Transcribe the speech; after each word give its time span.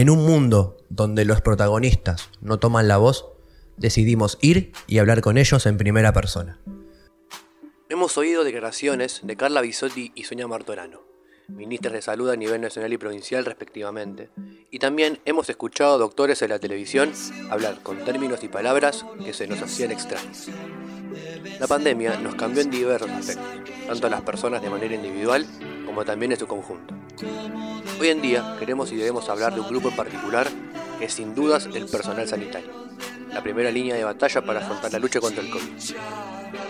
En 0.00 0.08
un 0.08 0.24
mundo 0.24 0.78
donde 0.88 1.26
los 1.26 1.42
protagonistas 1.42 2.30
no 2.40 2.58
toman 2.58 2.88
la 2.88 2.96
voz, 2.96 3.26
decidimos 3.76 4.38
ir 4.40 4.72
y 4.86 4.96
hablar 4.96 5.20
con 5.20 5.36
ellos 5.36 5.66
en 5.66 5.76
primera 5.76 6.14
persona. 6.14 6.58
Hemos 7.90 8.16
oído 8.16 8.42
declaraciones 8.42 9.20
de 9.24 9.36
Carla 9.36 9.60
Bisotti 9.60 10.10
y 10.14 10.24
Sonia 10.24 10.48
Martorano, 10.48 11.02
ministras 11.48 11.92
de 11.92 12.00
salud 12.00 12.30
a 12.30 12.36
nivel 12.36 12.62
nacional 12.62 12.94
y 12.94 12.96
provincial 12.96 13.44
respectivamente, 13.44 14.30
y 14.70 14.78
también 14.78 15.18
hemos 15.26 15.50
escuchado 15.50 15.98
doctores 15.98 16.40
de 16.40 16.48
la 16.48 16.58
televisión 16.58 17.12
hablar 17.50 17.82
con 17.82 18.02
términos 18.02 18.42
y 18.42 18.48
palabras 18.48 19.04
que 19.22 19.34
se 19.34 19.48
nos 19.48 19.60
hacían 19.60 19.90
extraños. 19.90 20.48
La 21.58 21.66
pandemia 21.66 22.18
nos 22.20 22.36
cambió 22.36 22.62
en 22.62 22.70
diversos 22.70 23.10
aspectos, 23.10 23.50
tanto 23.86 24.06
a 24.06 24.10
las 24.10 24.22
personas 24.22 24.62
de 24.62 24.70
manera 24.70 24.94
individual 24.94 25.44
como 25.84 26.06
también 26.06 26.32
en 26.32 26.38
su 26.38 26.46
conjunto. 26.46 26.94
Hoy 28.00 28.08
en 28.08 28.22
día 28.22 28.56
queremos 28.58 28.90
y 28.92 28.96
debemos 28.96 29.28
hablar 29.28 29.54
de 29.54 29.60
un 29.60 29.68
grupo 29.68 29.90
en 29.90 29.96
particular 29.96 30.48
que 30.98 31.04
es 31.04 31.12
sin 31.12 31.34
dudas 31.34 31.66
el 31.66 31.84
personal 31.84 32.26
sanitario, 32.26 32.70
la 33.28 33.42
primera 33.42 33.70
línea 33.70 33.94
de 33.94 34.04
batalla 34.04 34.40
para 34.40 34.60
afrontar 34.60 34.90
la 34.90 34.98
lucha 34.98 35.20
contra 35.20 35.42
el 35.42 35.50
COVID. 35.50 35.96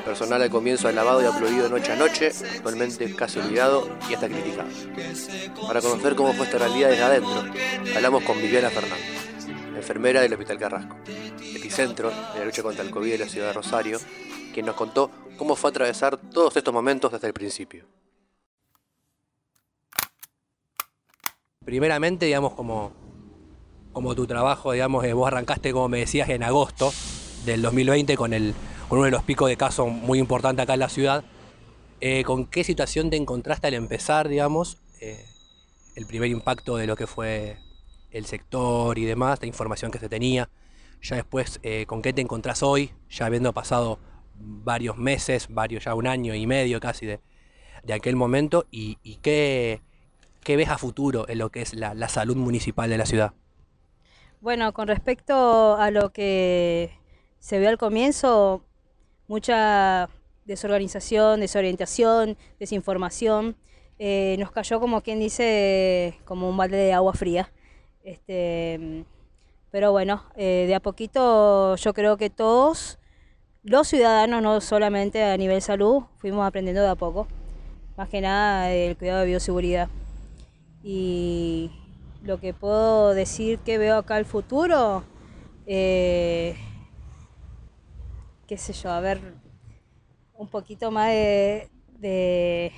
Personal 0.05 0.43
al 0.43 0.51
comienzo 0.51 0.89
alabado 0.89 1.23
y 1.23 1.27
aplaudido 1.27 1.69
noche 1.69 1.93
a 1.93 1.97
noche, 1.97 2.33
actualmente 2.57 3.15
casi 3.15 3.39
olvidado 3.39 3.89
y 4.11 4.15
hasta 4.15 4.29
criticado. 4.29 4.69
Para 5.69 5.81
conocer 5.81 6.17
cómo 6.17 6.33
fue 6.33 6.47
esta 6.47 6.59
realidad 6.59 6.89
desde 6.91 7.05
adentro, 7.05 7.45
hablamos 7.95 8.25
con 8.25 8.37
Viviana 8.43 8.71
Fernández, 8.71 9.29
enfermera 9.77 10.23
del 10.23 10.33
Hospital 10.33 10.59
Carrasco, 10.59 10.97
epicentro 11.55 12.11
de 12.11 12.41
la 12.41 12.45
lucha 12.45 12.65
contra 12.65 12.83
el 12.83 12.91
COVID 12.91 13.13
de 13.13 13.19
la 13.19 13.29
ciudad 13.29 13.47
de 13.47 13.53
Rosario, 13.53 14.01
quien 14.53 14.67
nos 14.67 14.75
contó 14.75 15.13
cómo 15.37 15.55
fue 15.55 15.71
atravesar 15.71 16.17
todos 16.17 16.57
estos 16.57 16.75
momentos 16.75 17.13
desde 17.13 17.29
el 17.29 17.33
principio. 17.33 18.00
Primeramente, 21.71 22.27
digamos, 22.27 22.55
como, 22.55 22.91
como 23.93 24.17
tu 24.17 24.27
trabajo, 24.27 24.73
digamos, 24.73 25.07
vos 25.13 25.29
arrancaste, 25.29 25.71
como 25.71 25.89
me 25.89 26.01
decías, 26.01 26.29
en 26.29 26.43
agosto 26.43 26.93
del 27.45 27.63
2020 27.63 28.17
con, 28.17 28.33
el, 28.33 28.55
uno 28.91 29.05
de 29.05 29.13
los 29.13 29.23
picos 29.23 29.49
de 29.49 29.57
casos 29.57 29.87
muy 29.87 30.19
importante 30.19 30.63
acá 30.63 30.75
en 30.75 30.81
la 30.81 30.89
ciudad. 30.89 31.23
Eh, 32.01 32.25
¿Con 32.25 32.47
qué 32.47 32.65
situación 32.65 33.09
te 33.09 33.17
encontraste 33.17 33.69
al 33.69 33.75
empezar, 33.75 34.29
digamos, 34.29 34.79
eh, 35.01 35.25
el 35.95 36.07
primer 36.07 36.29
impacto 36.31 36.77
de 36.77 36.89
lo 36.89 36.97
que 36.97 37.07
fue 37.07 37.59
el 38.11 38.27
sector 38.27 38.99
y 38.99 39.05
demás, 39.05 39.39
la 39.41 39.47
información 39.47 39.93
que 39.93 40.01
se 40.01 40.09
tenía? 40.09 40.51
Ya 41.03 41.15
después, 41.15 41.61
eh, 41.63 41.87
¿con 41.87 42.03
qué 42.03 42.13
te 42.13 42.21
encontrás 42.21 42.65
hoy, 42.65 42.91
ya 43.09 43.27
habiendo 43.27 43.53
pasado 43.53 44.01
varios 44.35 44.97
meses, 44.97 45.47
varios 45.49 45.85
ya 45.85 45.95
un 45.95 46.09
año 46.09 46.35
y 46.35 46.49
medio 46.49 46.81
casi 46.81 47.07
de, 47.07 47.21
de 47.85 47.93
aquel 47.93 48.17
momento? 48.17 48.67
¿Y, 48.73 48.99
y 49.05 49.19
qué, 49.19 49.83
qué, 50.43 50.57
ves 50.57 50.69
a 50.69 50.79
futuro 50.79 51.29
en 51.29 51.39
lo 51.39 51.51
que 51.51 51.63
es 51.63 51.75
la, 51.75 52.09
salud 52.09 52.37
municipal 52.37 52.91
de 52.91 52.99
la 52.99 53.07
ciudad? 53.07 53.33
Bueno, 54.41 54.73
con 54.73 54.89
respecto 54.89 55.77
a 55.77 55.91
lo 55.91 56.13
que 56.13 56.93
se 57.39 57.59
vio 57.59 57.69
al 57.69 57.79
comienzo, 57.79 58.65
mucha 59.29 60.09
desorganización, 60.45 61.41
desorientación, 61.41 62.37
desinformación. 62.59 63.57
Eh, 63.99 64.37
nos 64.39 64.51
cayó 64.51 64.81
como 64.81 65.03
quien 65.03 65.21
dice, 65.21 66.19
como 66.25 66.49
un 66.49 66.57
balde 66.57 66.77
de 66.77 66.93
agua 66.93 67.13
fría. 67.13 67.53
Este, 68.03 69.05
pero 69.71 69.93
bueno, 69.93 70.25
eh, 70.37 70.65
de 70.67 70.75
a 70.75 70.81
poquito 70.81 71.77
yo 71.77 71.95
creo 71.95 72.17
que 72.17 72.31
todos, 72.31 72.99
los 73.63 73.89
ciudadanos, 73.89 74.43
no 74.43 74.61
solamente 74.61 75.23
a 75.23 75.37
nivel 75.37 75.63
salud, 75.63 76.05
fuimos 76.17 76.47
aprendiendo 76.47 76.83
de 76.83 76.89
a 76.89 76.97
poco. 76.97 77.29
Más 77.97 78.09
que 78.09 78.21
nada 78.21 78.73
el 78.73 78.97
cuidado 78.97 79.21
de 79.21 79.27
bioseguridad. 79.27 79.89
Y 80.83 81.71
lo 82.23 82.41
que 82.41 82.55
puedo 82.55 83.15
decir 83.15 83.59
que 83.59 83.79
veo 83.79 83.97
acá 83.97 84.19
el 84.19 84.25
futuro, 84.25 85.05
eh, 85.67 86.57
qué 88.47 88.57
sé 88.57 88.73
yo, 88.73 88.91
a 88.91 89.01
ver, 89.01 89.21
un 90.35 90.49
poquito 90.49 90.91
más 90.91 91.09
de, 91.09 91.71
de, 91.99 92.73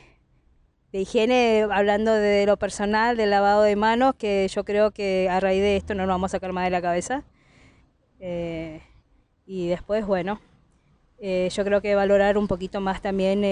higiene, 0.93 1.67
hablando 1.71 2.13
de 2.13 2.45
lo 2.47 2.57
personal, 2.57 3.17
del 3.17 3.31
lavado 3.31 3.63
de 3.63 3.77
manos, 3.77 4.15
que 4.17 4.49
yo 4.49 4.65
creo 4.65 4.91
que 4.91 5.29
a 5.31 5.41
raíz 5.41 5.63
de 5.63 5.77
esto 5.77 5.95
no 5.95 6.03
nos 6.03 6.15
vamos 6.15 6.31
a 6.31 6.37
sacar 6.37 6.53
más 6.53 6.65
de 6.65 6.71
la 6.71 6.83
cabeza. 6.83 7.25
Eh, 8.19 8.83
y 9.47 9.69
después, 9.69 10.07
bueno, 10.07 10.41
eh, 11.19 11.49
yo 11.53 11.65
creo 11.65 11.81
que 11.81 11.95
valorar 11.95 12.37
un 12.37 12.49
poquito 12.49 12.81
más 12.81 13.01
también 13.01 13.45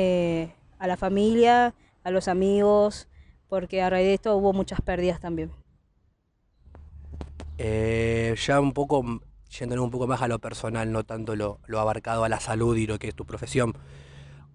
a 0.78 0.86
la 0.86 0.96
familia, 0.96 1.74
a 2.02 2.10
los 2.10 2.26
amigos, 2.26 3.08
porque 3.50 3.82
a 3.82 3.90
raíz 3.90 4.06
de 4.06 4.14
esto 4.14 4.34
hubo 4.36 4.54
muchas 4.54 4.80
pérdidas 4.80 5.20
también. 5.20 5.50
ya 7.58 8.60
un 8.60 8.72
poco, 8.72 9.04
yéndonos 9.50 9.84
un 9.84 9.90
poco 9.90 10.06
más 10.06 10.22
a 10.22 10.28
lo 10.28 10.38
personal, 10.38 10.90
no 10.90 11.04
tanto 11.04 11.36
lo, 11.36 11.58
lo 11.66 11.80
abarcado 11.80 12.24
a 12.24 12.30
la 12.30 12.40
salud 12.40 12.74
y 12.78 12.86
lo 12.86 12.98
que 12.98 13.08
es 13.08 13.14
tu 13.14 13.26
profesión, 13.26 13.74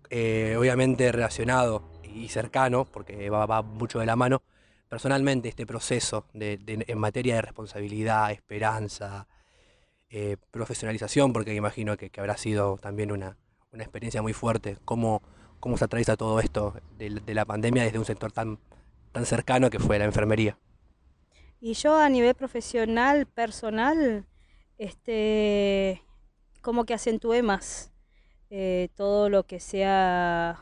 obviamente 0.09 1.11
relacionado 1.11 1.83
y 2.03 2.29
cercano, 2.29 2.85
porque 2.85 3.29
va, 3.29 3.45
va, 3.45 3.61
mucho 3.61 3.99
de 3.99 4.07
la 4.07 4.15
mano, 4.15 4.41
personalmente 4.89 5.49
este 5.49 5.65
proceso 5.65 6.25
de, 6.33 6.59
en 6.65 6.97
materia 6.97 7.35
de 7.35 7.41
responsabilidad, 7.41 8.31
esperanza, 8.31 9.27
eh, 10.09 10.37
profesionalización, 10.51 11.33
porque 11.33 11.53
imagino 11.53 11.97
que, 11.97 12.09
que 12.09 12.19
habrá 12.21 12.37
sido 12.37 12.77
también 12.77 13.11
una, 13.11 13.37
una, 13.73 13.83
experiencia 13.83 14.21
muy 14.21 14.33
fuerte, 14.33 14.77
cómo, 14.85 15.21
cómo 15.59 15.77
se 15.77 15.85
atraviesa 15.85 16.15
todo 16.15 16.39
esto 16.39 16.75
de, 16.97 17.09
de, 17.09 17.33
la 17.33 17.43
pandemia 17.43 17.83
desde 17.83 17.99
un 17.99 18.05
sector 18.05 18.31
tan, 18.31 18.59
tan 19.15 19.25
cercano 19.25 19.69
que 19.69 19.79
fue 19.79 19.97
la 19.97 20.03
enfermería. 20.03 20.57
Y 21.61 21.73
yo 21.73 21.97
a 21.97 22.09
nivel 22.09 22.35
profesional, 22.35 23.25
personal, 23.25 24.25
este, 24.77 26.01
como 26.61 26.83
que 26.83 26.93
acentué 26.93 27.41
más 27.41 27.93
eh, 28.49 28.89
todo 28.95 29.29
lo 29.29 29.43
que 29.43 29.61
sea, 29.61 30.61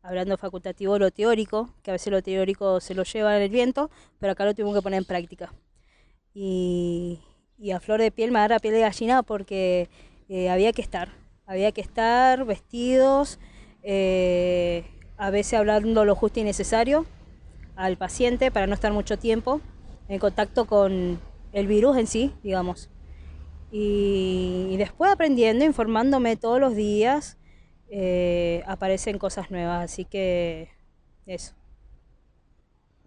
hablando 0.00 0.38
facultativo, 0.38 0.96
lo 1.00 1.10
teórico, 1.10 1.74
que 1.82 1.90
a 1.90 1.94
veces 1.94 2.12
lo 2.12 2.22
teórico 2.22 2.78
se 2.78 2.94
lo 2.94 3.02
lleva 3.02 3.36
en 3.36 3.42
el 3.42 3.50
viento, 3.50 3.90
pero 4.20 4.34
acá 4.34 4.44
lo 4.44 4.54
tuvimos 4.54 4.76
que 4.76 4.82
poner 4.82 4.98
en 4.98 5.04
práctica. 5.04 5.52
Y, 6.32 7.20
a 7.74 7.80
flor 7.80 8.00
de 8.00 8.12
piel 8.12 8.30
me 8.30 8.46
la 8.46 8.60
piel 8.60 8.74
de 8.74 8.80
gallina 8.80 9.24
porque 9.24 9.88
eh, 10.28 10.50
había 10.50 10.72
que 10.72 10.82
estar, 10.82 11.08
había 11.46 11.72
que 11.72 11.80
estar 11.80 12.44
vestidos, 12.44 13.40
eh, 13.82 14.84
a 15.16 15.30
veces 15.30 15.58
hablando 15.58 16.04
lo 16.04 16.14
justo 16.14 16.38
y 16.38 16.44
necesario 16.44 17.06
al 17.82 17.96
paciente 17.96 18.52
para 18.52 18.68
no 18.68 18.74
estar 18.74 18.92
mucho 18.92 19.18
tiempo 19.18 19.60
en 20.08 20.20
contacto 20.20 20.66
con 20.66 21.18
el 21.52 21.66
virus 21.66 21.96
en 21.96 22.06
sí, 22.06 22.32
digamos. 22.42 22.88
Y, 23.72 24.76
después 24.76 25.10
aprendiendo, 25.10 25.64
informándome 25.64 26.36
todos 26.36 26.60
los 26.60 26.76
días, 26.76 27.38
eh, 27.90 28.62
aparecen 28.66 29.18
cosas 29.18 29.50
nuevas, 29.50 29.82
así 29.82 30.04
que 30.04 30.68
eso. 31.26 31.54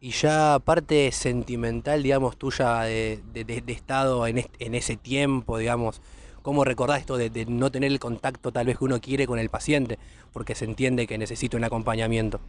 Y 0.01 0.11
ya 0.11 0.59
parte 0.63 1.11
sentimental, 1.13 2.03
digamos, 2.03 2.35
tuya 2.37 2.81
de, 2.81 3.21
estado 3.67 4.27
en, 4.27 4.45
en, 4.59 4.75
ese 4.75 4.97
tiempo, 4.97 5.57
digamos, 5.57 6.01
¿cómo 6.41 6.65
recordás 6.65 6.99
esto 6.99 7.15
de, 7.15 7.29
de, 7.29 7.45
no 7.45 7.71
tener 7.71 7.91
el 7.91 7.99
contacto 7.99 8.51
tal 8.51 8.65
vez 8.65 8.77
que 8.77 8.83
uno 8.83 8.99
quiere 8.99 9.25
con 9.25 9.39
el 9.39 9.49
paciente? 9.49 9.99
Porque 10.33 10.53
se 10.53 10.65
entiende 10.65 11.07
que 11.07 11.17
necesita 11.17 11.55
un 11.55 11.63
acompañamiento. 11.63 12.41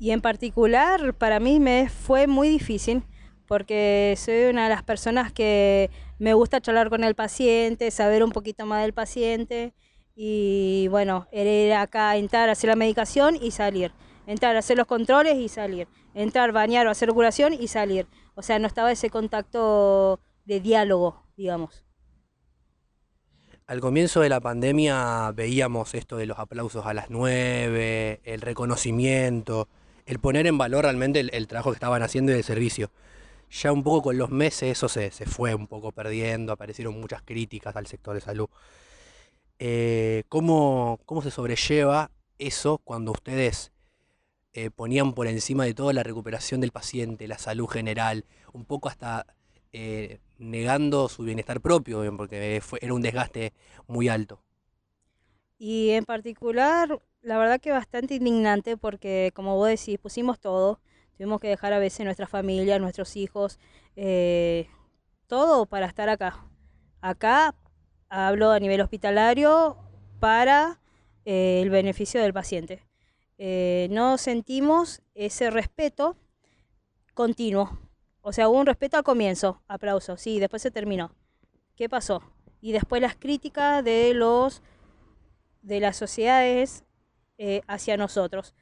Y 0.00 0.12
en 0.12 0.22
particular, 0.22 1.12
para 1.12 1.40
mí 1.40 1.60
me 1.60 1.90
fue 1.90 2.26
muy 2.26 2.48
difícil, 2.48 3.02
porque 3.46 4.14
soy 4.16 4.44
una 4.44 4.64
de 4.64 4.70
las 4.70 4.82
personas 4.82 5.30
que 5.30 5.90
me 6.18 6.32
gusta 6.32 6.62
charlar 6.62 6.88
con 6.88 7.04
el 7.04 7.14
paciente, 7.14 7.90
saber 7.90 8.24
un 8.24 8.30
poquito 8.32 8.64
más 8.64 8.80
del 8.80 8.94
paciente 8.94 9.74
y 10.16 10.88
bueno, 10.88 11.28
era 11.32 11.82
acá 11.82 12.16
entrar, 12.16 12.48
hacer 12.48 12.68
la 12.68 12.76
medicación 12.76 13.36
y 13.36 13.50
salir, 13.50 13.92
entrar, 14.26 14.56
hacer 14.56 14.78
los 14.78 14.86
controles 14.86 15.36
y 15.36 15.50
salir, 15.50 15.86
entrar, 16.14 16.50
bañar 16.52 16.86
o 16.86 16.90
hacer 16.90 17.10
curación 17.10 17.52
y 17.52 17.68
salir. 17.68 18.06
O 18.34 18.40
sea, 18.40 18.58
no 18.58 18.66
estaba 18.66 18.90
ese 18.90 19.10
contacto 19.10 20.18
de 20.46 20.60
diálogo, 20.60 21.26
digamos. 21.36 21.84
Al 23.66 23.80
comienzo 23.80 24.22
de 24.22 24.30
la 24.30 24.40
pandemia 24.40 25.30
veíamos 25.32 25.94
esto 25.94 26.16
de 26.16 26.24
los 26.24 26.38
aplausos 26.38 26.86
a 26.86 26.94
las 26.94 27.10
nueve, 27.10 28.20
el 28.24 28.40
reconocimiento, 28.40 29.68
el 30.10 30.18
poner 30.18 30.48
en 30.48 30.58
valor 30.58 30.82
realmente 30.82 31.20
el, 31.20 31.46
trabajo 31.46 31.70
que 31.70 31.76
estaban 31.76 32.02
haciendo 32.02 32.32
y 32.32 32.34
el 32.34 32.42
servicio 32.42 32.90
ya 33.48 33.70
un 33.70 33.84
poco 33.84 34.02
con 34.02 34.18
los 34.18 34.30
meses 34.30 34.72
eso 34.72 34.88
se, 34.88 35.12
se 35.12 35.24
fue 35.24 35.54
un 35.54 35.68
poco 35.68 35.92
perdiendo, 35.92 36.52
aparecieron 36.52 37.00
muchas 37.00 37.22
críticas 37.22 37.76
al 37.76 37.86
sector 37.86 38.14
de 38.14 38.20
salud. 38.20 38.48
Eh, 39.60 40.24
¿cómo, 40.28 40.98
¿Cómo 41.06 41.22
se 41.22 41.30
sobrelleva 41.30 42.10
eso 42.38 42.78
cuando 42.78 43.12
ustedes 43.12 43.70
eh, 44.52 44.70
ponían 44.70 45.12
por 45.12 45.28
encima 45.28 45.64
de 45.64 45.74
todo 45.74 45.92
la 45.92 46.02
recuperación 46.02 46.60
del 46.60 46.72
paciente, 46.72 47.28
la 47.28 47.38
salud 47.38 47.68
general, 47.68 48.24
un 48.52 48.64
poco 48.64 48.88
hasta 48.88 49.26
eh, 49.72 50.18
negando 50.38 51.08
su 51.08 51.22
bienestar 51.22 51.60
propio, 51.60 52.02
porque 52.16 52.60
fue, 52.64 52.80
era 52.82 52.94
un 52.94 53.02
desgaste 53.02 53.52
muy 53.86 54.08
alto? 54.08 54.42
Y 55.56 55.90
en 55.90 56.04
particular, 56.04 57.00
la 57.22 57.38
verdad 57.38 57.60
que 57.60 57.72
bastante 57.72 58.14
indignante 58.14 58.76
porque, 58.76 59.32
como 59.34 59.56
vos 59.56 59.68
decís, 59.68 59.98
pusimos 59.98 60.40
todo, 60.40 60.80
tuvimos 61.16 61.40
que 61.40 61.48
dejar 61.48 61.72
a 61.72 61.78
veces 61.78 62.04
nuestra 62.04 62.26
familia, 62.26 62.78
nuestros 62.78 63.16
hijos, 63.16 63.58
eh, 63.96 64.68
todo 65.26 65.66
para 65.66 65.86
estar 65.86 66.08
acá. 66.08 66.44
Acá 67.00 67.54
hablo 68.08 68.50
a 68.50 68.60
nivel 68.60 68.80
hospitalario 68.80 69.76
para 70.18 70.80
eh, 71.24 71.60
el 71.62 71.70
beneficio 71.70 72.20
del 72.22 72.32
paciente. 72.32 72.86
Eh, 73.38 73.88
no 73.90 74.18
sentimos 74.18 75.02
ese 75.14 75.50
respeto 75.50 76.16
continuo. 77.14 77.78
O 78.22 78.32
sea, 78.32 78.48
hubo 78.48 78.58
un 78.58 78.66
respeto 78.66 78.98
al 78.98 79.02
comienzo, 79.02 79.62
aplauso, 79.66 80.16
sí, 80.16 80.40
después 80.40 80.62
se 80.62 80.70
terminó. 80.70 81.12
¿Qué 81.74 81.88
pasó? 81.88 82.22
Y 82.60 82.72
después 82.72 83.00
las 83.00 83.16
críticas 83.16 83.82
de 83.82 84.12
los 84.12 84.62
de 85.62 85.80
las 85.80 85.96
sociedades 85.96 86.84
eh, 87.42 87.62
hacia 87.68 87.96
nosotros 87.96 88.54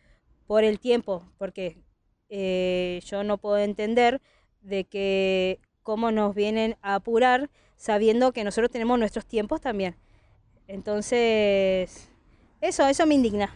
por 0.47 0.63
el 0.63 0.79
tiempo, 0.79 1.25
porque 1.37 1.83
eh, 2.29 3.01
yo 3.05 3.25
no 3.25 3.37
puedo 3.39 3.59
entender 3.59 4.21
de 4.61 4.85
que 4.85 5.59
cómo 5.83 6.13
nos 6.13 6.33
vienen 6.33 6.77
a 6.81 6.95
apurar 6.95 7.51
sabiendo 7.75 8.31
que 8.31 8.45
nosotros 8.45 8.71
tenemos 8.71 8.97
nuestros 8.97 9.27
tiempos 9.27 9.61
también. 9.61 9.97
Entonces, 10.69 12.09
eso, 12.61 12.87
eso 12.87 13.05
me 13.05 13.17
indigna. 13.17 13.53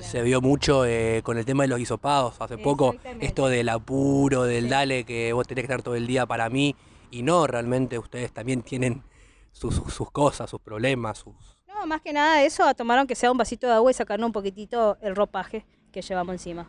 Se, 0.00 0.22
vio 0.22 0.40
mucho 0.40 0.84
eh, 0.84 1.22
con 1.22 1.38
el 1.38 1.44
tema 1.44 1.62
de 1.62 1.68
los 1.68 1.78
hisopados 1.78 2.34
hace 2.40 2.58
poco, 2.58 2.96
esto 3.20 3.46
del 3.46 3.68
apuro, 3.68 4.42
del 4.42 4.68
dale, 4.68 5.04
que 5.04 5.32
vos 5.32 5.46
tenés 5.46 5.62
que 5.62 5.72
estar 5.72 5.82
todo 5.82 5.94
el 5.94 6.08
día 6.08 6.26
para 6.26 6.50
mí, 6.50 6.74
y 7.12 7.22
no, 7.22 7.46
realmente 7.46 7.96
ustedes 7.96 8.32
también 8.32 8.62
tienen 8.62 9.04
sus, 9.52 9.76
sus 9.76 10.10
cosas, 10.10 10.50
sus 10.50 10.60
problemas, 10.60 11.18
sus... 11.18 11.53
No, 11.84 11.88
más 11.88 12.00
que 12.00 12.14
nada 12.14 12.42
eso, 12.42 12.74
tomaron 12.74 13.06
que 13.06 13.14
sea 13.14 13.30
un 13.30 13.36
vasito 13.36 13.66
de 13.66 13.74
agua 13.74 13.90
y 13.90 13.94
sacarnos 13.94 14.28
un 14.28 14.32
poquitito 14.32 14.96
el 15.02 15.14
ropaje 15.14 15.66
que 15.92 16.00
llevamos 16.00 16.32
encima. 16.32 16.66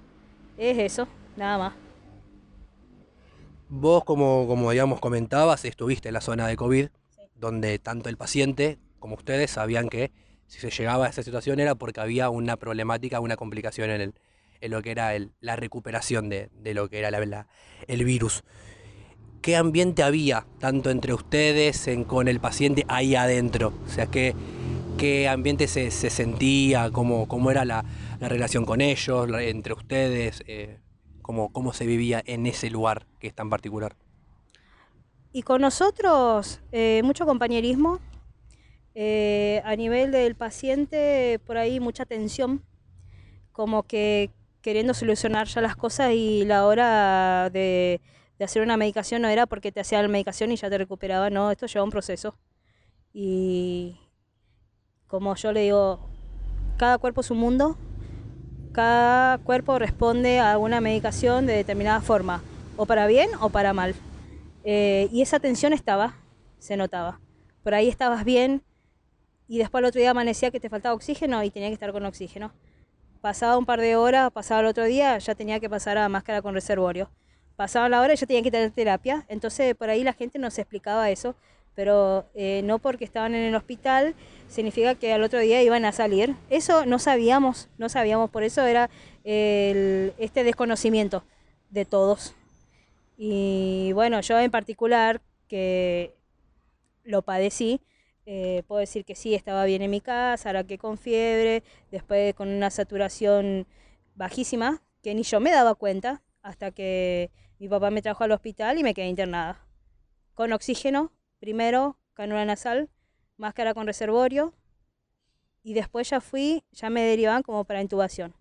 Es 0.58 0.78
eso, 0.78 1.08
nada 1.38 1.58
más. 1.58 1.74
Vos, 3.70 4.04
como, 4.04 4.46
como 4.46 4.72
digamos 4.72 5.00
comentabas, 5.00 5.64
estuviste 5.64 6.10
en 6.10 6.16
la 6.16 6.20
zona 6.20 6.50
de 6.50 6.58
COVID, 6.58 6.88
donde 7.34 7.80
tanto 7.80 8.10
el 8.10 8.18
paciente 8.18 8.78
como 9.00 9.16
ustedes 9.16 9.52
sabían 9.52 9.88
que 9.88 10.12
si 10.48 10.60
se 10.60 10.70
llegaba 10.70 11.06
a 11.06 11.10
esa 11.12 11.24
situación 11.24 11.62
era 11.62 11.76
porque 11.76 12.02
había 12.02 12.30
una 12.30 12.58
problemática, 12.58 13.22
una 13.22 13.38
complicación 13.38 13.92
en, 13.92 14.02
el, 14.02 14.14
en 14.60 14.72
lo 14.72 14.82
que 14.82 14.92
era 14.92 15.14
la 15.40 15.56
recuperación 15.56 16.28
de, 16.28 16.50
lo 16.74 16.90
que 16.90 17.00
era 17.00 17.10
la, 17.10 17.48
el 17.88 18.04
virus. 18.04 18.44
¿Qué 19.42 19.56
ambiente 19.56 20.04
había 20.04 20.46
tanto 20.60 20.90
entre 20.90 21.14
ustedes 21.14 21.90
con 22.06 22.28
el 22.28 22.42
paciente 22.42 22.84
ahí 22.90 23.16
adentro? 23.16 23.72
O 23.86 23.90
sea, 23.90 24.08
¿qué, 24.08 24.36
qué 24.98 25.28
ambiente 25.28 25.68
se, 25.68 25.92
sentía? 25.92 26.90
¿Cómo, 26.92 27.28
¿Cómo, 27.28 27.52
era 27.52 27.66
la, 27.66 27.86
relación 28.20 28.66
con 28.66 28.82
ellos, 28.82 29.28
entre 29.40 29.74
ustedes? 29.74 30.44
Eh, 30.48 30.80
cómo, 31.22 31.52
¿Cómo 31.52 31.74
se 31.74 31.86
vivía 31.86 32.22
en 32.26 32.46
ese 32.46 32.70
lugar 32.70 33.06
que 33.20 33.28
es 33.28 33.34
tan 33.34 33.50
particular? 33.50 33.96
Y 35.32 35.42
con 35.44 35.62
nosotros, 35.62 36.62
eh, 36.72 37.02
mucho 37.04 37.26
compañerismo, 37.26 38.00
eh, 38.94 39.62
a 39.66 39.76
nivel 39.76 40.12
del 40.12 40.36
paciente, 40.36 41.40
por 41.46 41.58
ahí 41.58 41.82
mucha 41.82 42.06
tensión, 42.06 42.64
como 43.52 43.84
que 43.84 44.32
queriendo 44.62 44.94
solucionar 44.94 45.48
ya 45.48 45.60
las 45.60 45.76
cosas 45.76 46.14
y 46.14 46.46
la 46.46 46.66
hora 46.66 47.50
de, 47.52 48.00
hacer 48.40 48.62
una 48.62 48.78
medicación 48.78 49.22
no 49.22 49.28
era 49.28 49.46
porque 49.46 49.72
te 49.74 49.82
hacía 49.82 50.02
la 50.02 50.08
medicación 50.08 50.54
y 50.54 50.56
ya 50.56 50.70
te 50.70 50.78
recuperaba, 50.78 51.30
no, 51.30 51.52
esto 51.52 51.66
lleva 51.66 51.84
un 51.84 51.92
proceso. 51.92 52.38
Y 53.12 54.00
como 55.16 55.34
yo 55.36 55.54
le 55.54 55.62
digo, 55.62 56.10
cada 56.76 56.98
cuerpo 56.98 57.22
es 57.22 57.32
un 57.32 57.38
mundo, 57.38 57.78
cada 58.74 59.38
cuerpo 59.38 59.80
responde 59.80 60.42
a 60.42 60.58
una 60.58 60.82
medicación 60.82 61.46
de 61.46 61.54
determinada 61.54 62.02
forma, 62.02 62.44
o 62.76 62.86
para 62.86 63.08
bien 63.08 63.30
o 63.40 63.50
para 63.50 63.72
mal. 63.72 63.96
Eh, 64.66 65.08
y 65.14 65.22
esa 65.22 65.40
tensión 65.40 65.72
estaba, 65.72 66.16
se 66.60 66.76
notaba. 66.76 67.22
Por 67.64 67.74
ahí 67.74 67.88
estabas 67.88 68.26
bien, 68.26 68.62
y 69.48 69.58
después 69.60 69.82
el 69.82 69.86
otro 69.86 70.02
día 70.02 70.12
amanecía 70.12 70.52
que 70.52 70.60
te 70.60 70.70
faltaba 70.70 70.94
oxígeno 70.94 71.42
y 71.44 71.50
tenía 71.50 71.70
que 71.70 71.76
estar 71.76 71.94
con 71.94 72.06
oxígeno. 72.06 72.52
Pasaba 73.22 73.58
un 73.58 73.66
par 73.66 73.80
de 73.80 73.96
horas, 73.96 74.32
pasaba 74.32 74.60
el 74.60 74.68
otro 74.68 74.84
día, 74.84 75.18
ya 75.18 75.34
tenía 75.34 75.62
que 75.62 75.70
pasar 75.70 75.98
a 75.98 76.10
máscara 76.10 76.42
con 76.42 76.54
reservorio. 76.54 77.10
Pasaba 77.56 77.88
la 77.88 78.02
hora 78.02 78.14
y 78.14 78.18
ya 78.18 78.28
tenía 78.28 78.44
que 78.44 78.52
tener 78.52 78.72
terapia. 78.72 79.26
Entonces 79.30 79.76
por 79.76 79.90
ahí 79.90 80.04
la 80.04 80.12
gente 80.12 80.40
nos 80.40 80.60
explicaba 80.60 81.10
eso, 81.10 81.36
pero 81.76 82.26
eh, 82.34 82.62
no 82.64 82.80
porque 82.80 83.06
estaban 83.06 83.36
en 83.36 83.44
el 83.44 83.56
hospital 83.56 84.16
significa 84.48 84.96
que 84.96 85.14
al 85.14 85.24
otro 85.24 85.40
día 85.40 85.62
iban 85.62 85.86
a 85.86 85.92
salir. 85.92 86.36
Eso 86.50 86.86
no 86.86 87.00
sabíamos, 87.00 87.70
no 87.78 87.90
sabíamos, 87.90 88.30
por 88.30 88.44
eso 88.44 88.66
era 88.66 88.90
este 89.24 90.44
desconocimiento 90.44 91.24
de 91.70 91.86
todos. 91.86 92.36
Y 93.18 93.92
bueno, 93.94 94.22
yo 94.22 94.40
en 94.40 94.52
particular, 94.52 95.22
que 95.48 96.16
lo 97.04 97.22
padecí, 97.22 97.82
eh, 98.26 98.64
puedo 98.68 98.80
decir 98.80 99.06
que 99.06 99.16
sí, 99.16 99.36
estaba 99.36 99.66
bien 99.66 99.82
en 99.82 99.92
mi 99.92 100.02
casa, 100.02 100.50
ahora 100.50 100.64
que 100.64 100.78
con 100.78 100.98
fiebre, 100.98 101.64
después 101.92 102.34
con 102.34 102.50
una 102.50 102.70
saturación 102.72 103.68
bajísima, 104.16 104.82
que 105.04 105.14
ni 105.14 105.24
yo 105.24 105.40
me 105.40 105.52
daba 105.52 105.76
cuenta 105.76 106.24
hasta 106.42 106.72
que 106.72 107.32
mi 107.60 107.70
papá 107.70 107.92
me 107.92 108.02
trajo 108.02 108.24
al 108.24 108.32
hospital 108.32 108.78
y 108.80 108.84
me 108.84 108.94
quedé 108.94 109.08
internada. 109.08 109.66
Con 110.34 110.52
oxígeno, 110.52 111.12
primero, 111.40 111.98
canula 112.14 112.46
nasal, 112.46 112.90
máscara 113.38 113.74
con 113.74 113.88
reservorio, 113.88 114.54
y 115.64 115.74
después 115.74 116.10
ya 116.10 116.22
fui, 116.22 116.64
ya 116.72 116.90
me 116.90 117.02
derivaban 117.02 117.42
como 117.42 117.64
para 117.64 117.82
intubación. 117.82 118.34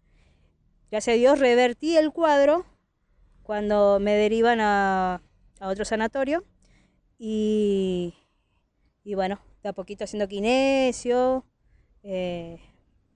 Gracias 0.90 1.14
a 1.14 1.18
Dios 1.18 1.38
revertí 1.38 1.96
el 1.96 2.12
cuadro 2.12 2.66
cuando 3.42 3.98
me 3.98 4.12
derivan 4.12 4.60
a, 4.60 5.22
a 5.58 5.68
otro 5.68 5.84
sanatorio 5.84 6.44
y, 7.18 8.14
y 9.02 9.14
bueno, 9.14 9.40
de 9.62 9.70
a 9.70 9.72
poquito 9.72 10.04
haciendo 10.04 10.28
kinesio, 10.28 11.44
eh, 12.02 12.60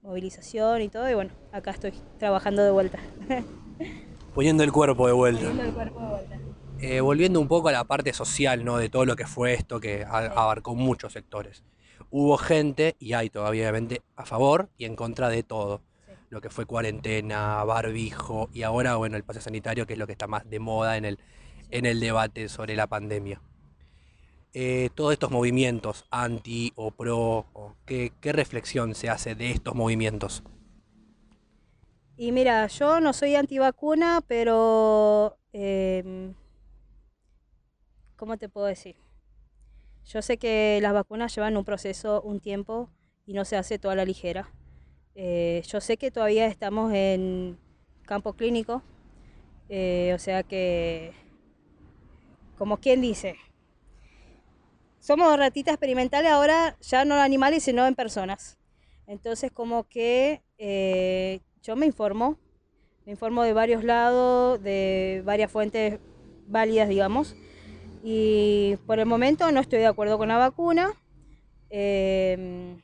movilización 0.02 0.80
y 0.82 0.88
todo. 0.88 1.08
Y 1.10 1.14
bueno, 1.14 1.30
acá 1.52 1.72
estoy 1.72 1.92
trabajando 2.18 2.64
de 2.64 2.70
vuelta. 2.70 2.98
Poniendo 4.34 4.62
el 4.64 4.72
cuerpo 4.72 5.06
de 5.06 5.12
vuelta. 5.12 5.40
Poniendo 5.42 5.64
el 5.64 5.74
cuerpo 5.74 6.00
de 6.00 6.08
vuelta. 6.08 6.38
Eh, 6.80 7.00
volviendo 7.00 7.40
un 7.40 7.48
poco 7.48 7.68
a 7.68 7.72
la 7.72 7.84
parte 7.84 8.12
social, 8.12 8.64
¿no? 8.64 8.78
De 8.78 8.88
todo 8.88 9.04
lo 9.04 9.16
que 9.16 9.26
fue 9.26 9.52
esto 9.52 9.80
que 9.80 10.04
abarcó 10.04 10.76
muchos 10.76 11.12
sectores. 11.12 11.64
Hubo 12.10 12.38
gente, 12.38 12.94
y 13.00 13.14
hay 13.14 13.30
todavía 13.30 13.64
obviamente, 13.64 14.02
a 14.14 14.24
favor 14.24 14.70
y 14.78 14.84
en 14.84 14.94
contra 14.94 15.28
de 15.28 15.42
todo. 15.42 15.82
Lo 16.30 16.40
que 16.40 16.50
fue 16.50 16.66
cuarentena, 16.66 17.64
barbijo 17.64 18.48
y 18.52 18.62
ahora, 18.62 18.96
bueno, 18.96 19.16
el 19.16 19.24
pase 19.24 19.40
sanitario, 19.40 19.86
que 19.86 19.94
es 19.94 19.98
lo 19.98 20.06
que 20.06 20.12
está 20.12 20.26
más 20.28 20.48
de 20.48 20.60
moda 20.60 20.96
en 20.96 21.04
el, 21.04 21.18
en 21.70 21.84
el 21.84 21.98
debate 21.98 22.48
sobre 22.48 22.76
la 22.76 22.86
pandemia. 22.86 23.42
Eh, 24.54 24.90
todos 24.94 25.12
estos 25.12 25.30
movimientos 25.30 26.06
anti 26.10 26.72
o 26.76 26.90
pro? 26.90 27.46
¿qué, 27.86 28.12
reflexión 28.22 28.94
se 28.94 29.10
hace 29.10 29.34
de 29.34 29.50
estos 29.50 29.74
movimientos? 29.74 30.42
Y 32.16 32.32
mira, 32.32 32.66
yo 32.68 33.00
no 33.00 33.12
soy 33.12 33.34
antivacuna, 33.34 34.22
pero... 34.26 35.38
Em, 35.52 36.34
¿Cómo 38.18 38.36
te 38.36 38.48
puedo 38.48 38.66
decir? 38.66 38.96
Yo 40.04 40.22
sé 40.22 40.38
que 40.38 40.80
las 40.82 40.92
vacunas 40.92 41.32
llevan 41.32 41.56
un 41.56 41.64
proceso, 41.64 42.20
un 42.22 42.40
tiempo, 42.40 42.90
y 43.26 43.32
no 43.32 43.44
se 43.44 43.56
hace 43.56 43.78
toda 43.78 43.94
la 43.94 44.04
ligera. 44.04 44.50
Eh, 45.14 45.62
yo 45.68 45.80
sé 45.80 45.98
que 45.98 46.10
todavía 46.10 46.46
estamos 46.48 46.92
en 46.92 47.56
campo 48.06 48.32
clínico, 48.32 48.82
eh, 49.68 50.10
o 50.16 50.18
sea 50.18 50.42
que, 50.42 51.12
como 52.56 52.78
quien 52.78 53.00
dice, 53.00 53.36
somos 54.98 55.38
ratitas 55.38 55.74
experimentales 55.74 56.32
ahora 56.32 56.76
ya 56.80 57.04
no 57.04 57.14
en 57.14 57.20
animales, 57.20 57.62
sino 57.62 57.86
en 57.86 57.94
personas. 57.94 58.58
Entonces 59.06 59.52
como 59.52 59.84
que 59.84 60.42
eh, 60.58 61.38
yo 61.62 61.76
me 61.76 61.86
informo, 61.86 62.36
me 63.06 63.12
informo 63.12 63.44
de 63.44 63.52
varios 63.52 63.84
lados, 63.84 64.60
de 64.60 65.22
varias 65.24 65.52
fuentes 65.52 66.00
válidas, 66.48 66.88
digamos. 66.88 67.36
Y 68.02 68.76
por 68.86 68.98
el 68.98 69.06
momento 69.06 69.50
no 69.52 69.60
estoy 69.60 69.80
de 69.80 69.86
acuerdo 69.86 70.18
con 70.18 70.28
la 70.28 70.38
vacuna. 70.38 70.92
Em, 71.70 72.80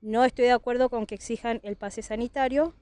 no 0.00 0.24
estoy 0.24 0.46
de 0.46 0.52
acuerdo 0.52 0.88
con 0.88 1.06
que 1.06 1.14
exijan 1.14 1.60
el 1.62 1.76
pase 1.76 2.02
sanitario, 2.02 2.74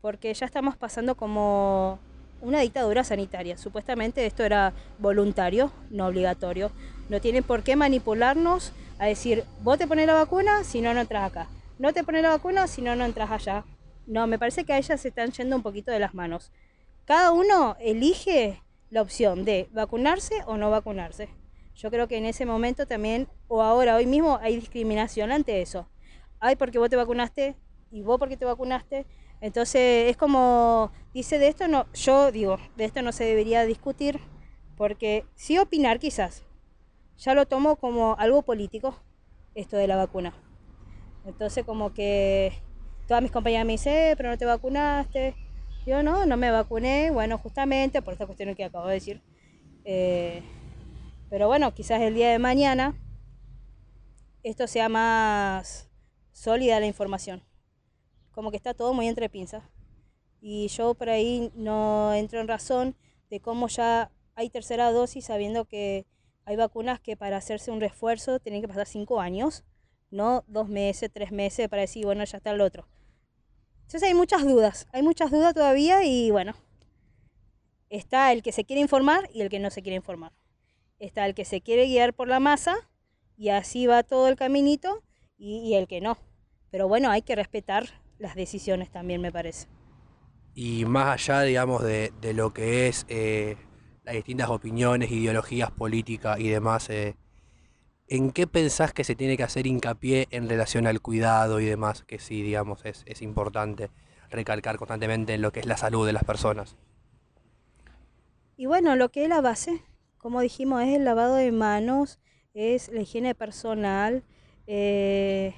porque 0.00 0.32
ya 0.34 0.46
estamos 0.46 0.76
pasando 0.76 1.14
como 1.14 1.98
una 2.40 2.60
dictadura 2.60 3.04
sanitaria. 3.04 3.56
Supuestamente 3.56 4.26
esto 4.26 4.42
era 4.42 4.72
voluntario, 4.98 5.72
no 5.90 6.06
obligatorio. 6.06 6.72
No 7.08 7.20
tienen 7.20 7.44
por 7.44 7.62
qué 7.62 7.76
manipularnos 7.76 8.72
a 8.98 9.06
decir, 9.06 9.44
vos 9.62 9.78
te 9.78 9.86
pones 9.86 10.06
la 10.06 10.14
vacuna, 10.14 10.64
si 10.64 10.80
no, 10.80 10.92
no 10.94 11.00
entras 11.00 11.30
acá. 11.30 11.48
No 11.78 11.92
te 11.92 12.04
pones 12.04 12.22
la 12.22 12.30
vacuna, 12.30 12.66
si 12.66 12.82
no, 12.82 12.96
no 12.96 13.04
entras 13.04 13.30
allá. 13.30 13.64
No, 14.06 14.26
me 14.26 14.38
parece 14.38 14.64
que 14.64 14.72
a 14.72 14.78
ellas 14.78 15.00
se 15.00 15.08
están 15.08 15.30
yendo 15.30 15.56
un 15.56 15.62
poquito 15.62 15.92
de 15.92 15.98
las 16.00 16.14
manos. 16.14 16.50
Cada 17.04 17.32
uno 17.32 17.76
elige 17.80 18.62
la 18.92 19.00
opción 19.00 19.46
de 19.46 19.70
vacunarse 19.72 20.42
o 20.46 20.58
no 20.58 20.70
vacunarse. 20.70 21.30
Yo 21.74 21.90
creo 21.90 22.08
que 22.08 22.18
en 22.18 22.26
ese 22.26 22.44
momento 22.44 22.86
también, 22.86 23.26
o 23.48 23.62
ahora, 23.62 23.96
hoy 23.96 24.04
mismo, 24.04 24.38
hay 24.42 24.56
discriminación 24.56 25.32
ante 25.32 25.62
eso. 25.62 25.88
Ay, 26.40 26.56
porque 26.56 26.78
vos 26.78 26.90
te 26.90 26.96
vacunaste 26.96 27.56
y 27.90 28.02
vos 28.02 28.18
porque 28.18 28.36
te 28.36 28.44
vacunaste. 28.44 29.06
Entonces 29.40 30.10
es 30.10 30.18
como, 30.18 30.92
dice, 31.14 31.38
de 31.38 31.48
esto 31.48 31.68
no, 31.68 31.90
yo 31.94 32.30
digo, 32.30 32.58
de 32.76 32.84
esto 32.84 33.00
no 33.00 33.12
se 33.12 33.24
debería 33.24 33.64
discutir, 33.64 34.20
porque 34.76 35.24
sí 35.36 35.56
opinar 35.56 35.98
quizás, 35.98 36.44
ya 37.16 37.34
lo 37.34 37.46
tomo 37.46 37.76
como 37.76 38.14
algo 38.18 38.42
político, 38.42 38.94
esto 39.54 39.78
de 39.78 39.86
la 39.86 39.96
vacuna. 39.96 40.34
Entonces 41.24 41.64
como 41.64 41.94
que 41.94 42.52
todas 43.08 43.22
mis 43.22 43.32
compañeras 43.32 43.64
me 43.64 43.72
dicen, 43.72 43.94
eh, 43.94 44.14
pero 44.18 44.28
no 44.28 44.36
te 44.36 44.44
vacunaste. 44.44 45.34
Yo 45.86 46.02
no, 46.02 46.26
no 46.26 46.36
me 46.36 46.50
vacuné, 46.50 47.10
bueno, 47.10 47.38
justamente 47.38 48.02
por 48.02 48.12
esta 48.12 48.26
cuestión 48.26 48.54
que 48.54 48.64
acabo 48.64 48.86
de 48.86 48.94
decir. 48.94 49.20
Eh, 49.84 50.42
pero 51.28 51.48
bueno, 51.48 51.74
quizás 51.74 52.00
el 52.02 52.14
día 52.14 52.30
de 52.30 52.38
mañana 52.38 52.94
esto 54.42 54.66
sea 54.66 54.88
más 54.88 55.88
sólida 56.32 56.80
la 56.80 56.86
información 56.86 57.42
como 58.32 58.50
que 58.50 58.56
está 58.56 58.74
todo 58.74 58.92
muy 58.94 59.06
entre 59.06 59.28
pinzas. 59.28 59.62
Y 60.40 60.66
yo 60.68 60.94
por 60.94 61.08
ahí 61.08 61.52
no 61.54 62.12
entro 62.14 62.40
en 62.40 62.48
razón 62.48 62.96
de 63.30 63.40
cómo 63.40 63.68
ya 63.68 64.10
hay 64.34 64.50
tercera 64.50 64.90
dosis 64.90 65.26
sabiendo 65.26 65.66
que 65.66 66.06
hay 66.44 66.56
vacunas 66.56 67.00
que 67.00 67.16
para 67.16 67.36
hacerse 67.36 67.70
un 67.70 67.80
refuerzo 67.80 68.40
tienen 68.40 68.60
que 68.60 68.68
pasar 68.68 68.86
cinco 68.86 69.20
años, 69.20 69.64
no 70.10 70.42
dos 70.48 70.68
meses, 70.68 71.10
tres 71.12 71.30
meses 71.30 71.68
para 71.68 71.82
decir, 71.82 72.04
bueno, 72.04 72.24
ya 72.24 72.38
está 72.38 72.50
el 72.50 72.60
otro. 72.60 72.88
Entonces 73.92 74.08
hay 74.08 74.14
muchas 74.14 74.42
dudas, 74.42 74.88
hay 74.90 75.02
muchas 75.02 75.30
dudas 75.30 75.52
todavía 75.52 76.02
y 76.02 76.30
bueno, 76.30 76.54
está 77.90 78.32
el 78.32 78.42
que 78.42 78.50
se 78.50 78.64
quiere 78.64 78.80
informar 78.80 79.28
y 79.34 79.42
el 79.42 79.50
que 79.50 79.58
no 79.58 79.68
se 79.68 79.82
quiere 79.82 79.96
informar. 79.96 80.32
Está 80.98 81.26
el 81.26 81.34
que 81.34 81.44
se 81.44 81.60
quiere 81.60 81.84
guiar 81.84 82.14
por 82.14 82.26
la 82.26 82.40
masa 82.40 82.74
y 83.36 83.50
así 83.50 83.86
va 83.86 84.02
todo 84.02 84.28
el 84.28 84.36
caminito 84.36 85.02
y, 85.36 85.74
el 85.74 85.88
que 85.88 86.00
no. 86.00 86.16
Pero 86.70 86.88
bueno, 86.88 87.10
hay 87.10 87.20
que 87.20 87.36
respetar 87.36 87.84
las 88.18 88.34
decisiones 88.34 88.90
también, 88.90 89.20
me 89.20 89.30
parece. 89.30 89.68
Y 90.54 90.86
más 90.86 91.08
allá, 91.08 91.42
digamos, 91.42 91.82
de, 91.82 92.12
lo 92.32 92.54
que 92.54 92.88
es 92.88 93.04
eh, 93.10 93.58
las 94.04 94.14
distintas 94.14 94.48
opiniones, 94.48 95.10
ideologías 95.10 95.70
políticas 95.70 96.40
y 96.40 96.48
demás, 96.48 96.88
eh, 96.88 97.14
¿en 98.12 98.30
qué 98.30 98.46
pensás 98.46 98.92
que 98.92 99.04
se 99.04 99.14
tiene 99.14 99.38
que 99.38 99.42
hacer 99.42 99.66
hincapié 99.66 100.28
en 100.32 100.46
relación 100.46 100.86
al 100.86 101.00
cuidado 101.00 101.60
y 101.60 101.64
demás? 101.64 102.02
Que 102.02 102.18
sí, 102.18 102.42
digamos, 102.42 102.84
es, 102.84 103.04
es 103.06 103.22
importante 103.22 103.88
recalcar 104.30 104.76
constantemente 104.76 105.32
en 105.32 105.40
lo 105.40 105.50
que 105.50 105.60
es 105.60 105.66
la 105.66 105.78
salud 105.78 106.06
de 106.06 106.12
las 106.12 106.22
personas. 106.22 106.76
Y 108.58 108.66
bueno, 108.66 108.96
lo 108.96 109.08
que 109.10 109.22
es 109.22 109.30
la 109.30 109.40
base, 109.40 109.80
como 110.18 110.42
dijimos, 110.42 110.82
es 110.82 110.94
el 110.94 111.06
lavado 111.06 111.36
de 111.36 111.52
manos, 111.52 112.20
es 112.52 112.90
la 112.92 113.00
higiene 113.00 113.34
personal, 113.34 114.24
eh, 114.66 115.54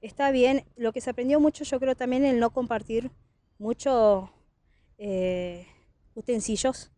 está 0.00 0.30
bien. 0.30 0.64
Lo 0.76 0.94
que 0.94 1.02
se 1.02 1.10
aprendió 1.10 1.38
mucho, 1.38 1.64
yo 1.64 1.78
creo 1.78 1.94
también 1.94 2.24
el 2.24 2.40
no 2.40 2.48
compartir 2.48 3.10
muchos 3.58 4.30
eh, 4.96 5.66
utensilios, 6.14 6.90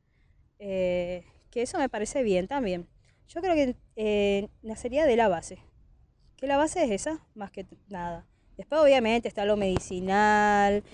eh, 0.60 1.24
que 1.50 1.62
eso 1.62 1.76
me 1.78 1.88
parece 1.88 2.22
bien 2.22 2.46
también. 2.46 2.86
Yo 3.28 3.40
creo 3.40 3.54
que 3.54 3.76
eh, 3.96 4.48
nacería 4.62 5.06
de 5.06 5.16
la 5.16 5.28
base, 5.28 5.58
que 6.36 6.46
la 6.46 6.56
base 6.56 6.84
es 6.84 6.90
esa, 6.90 7.26
más 7.34 7.50
que 7.50 7.66
nada. 7.88 8.26
Después 8.56 8.80
obviamente 8.80 9.26
está 9.26 9.44
lo 9.44 9.56
medicinal, 9.56 10.84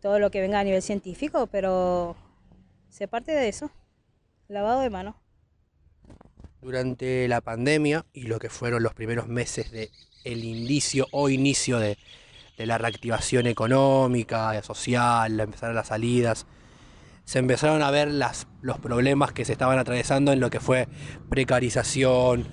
todo 0.00 0.18
lo 0.18 0.30
que 0.30 0.40
venga 0.40 0.60
a 0.60 0.64
nivel 0.64 0.80
científico, 0.80 1.46
pero 1.48 2.16
se 2.88 3.06
parte 3.06 3.32
de 3.32 3.48
eso, 3.48 3.70
lavado 4.48 4.80
de 4.80 4.88
manos 4.88 5.16
durante 6.62 7.26
la 7.26 7.40
pandemia 7.40 8.06
y 8.12 8.22
lo 8.22 8.38
que 8.38 8.48
fueron 8.48 8.82
los 8.82 8.94
primeros 8.94 9.26
meses 9.28 9.70
de 9.72 9.90
el 10.24 10.44
inicio 10.44 11.08
o 11.10 11.28
inicio 11.28 11.78
de, 11.78 11.98
la 12.56 12.78
reactivación 12.78 13.48
económica, 13.48 14.62
social, 14.62 15.40
empezar 15.40 15.74
las 15.74 15.88
salidas, 15.88 16.46
se 17.24 17.38
empezaron 17.38 17.82
a 17.82 17.90
ver 17.90 18.10
las, 18.10 18.46
los 18.60 18.78
problemas 18.78 19.32
que 19.32 19.44
se 19.44 19.52
estaban 19.52 19.78
atravesando 19.78 20.32
en 20.32 20.40
lo 20.40 20.50
que 20.50 20.60
fue 20.60 20.88
precarización, 21.28 22.46